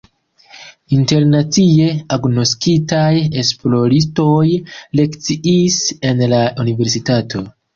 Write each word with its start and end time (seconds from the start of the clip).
Internacie 0.99 1.89
agnoskitaj 2.17 3.11
esploristoj 3.43 4.41
lekciis 5.01 5.79
en 6.11 6.25
la 6.33 6.43
universitato. 6.67 7.47